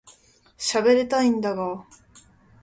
[0.57, 1.85] しゃべりたいんだが